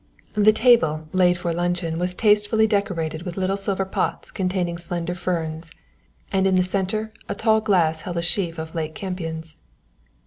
The 0.33 0.51
table 0.51 1.07
laid 1.13 1.37
for 1.37 1.53
luncheon 1.53 1.99
was 1.99 2.15
tastefully 2.15 2.65
decorated 2.65 3.21
with 3.21 3.37
little 3.37 3.55
silver 3.55 3.85
pots 3.85 4.31
containing 4.31 4.79
slender 4.79 5.13
ferns, 5.13 5.69
and 6.31 6.47
in 6.47 6.55
the 6.55 6.63
centre 6.63 7.13
a 7.29 7.35
tall 7.35 7.61
glass 7.61 8.01
held 8.01 8.17
a 8.17 8.23
sheaf 8.23 8.57
of 8.57 8.73
late 8.73 8.95
campions. 8.95 9.61